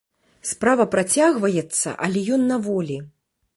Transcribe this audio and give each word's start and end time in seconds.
Справа 0.51 0.85
працягваецца, 0.95 1.95
але 2.07 2.19
ён 2.37 2.41
на 2.55 2.61
волі. 2.69 3.01